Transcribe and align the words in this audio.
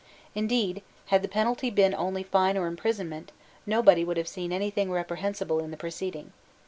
Indeed, 0.33 0.81
had 1.09 1.21
the 1.21 1.27
penalty 1.27 1.69
been 1.69 1.93
only 1.93 2.23
fine 2.23 2.57
or 2.57 2.65
imprisonment, 2.65 3.31
nobody 3.67 4.03
would 4.03 4.17
have 4.17 4.27
seen 4.27 4.51
any 4.51 4.71
thing 4.71 4.89
reprehensible 4.91 5.59
in 5.59 5.69
the 5.69 5.77
proceeding. 5.77 6.33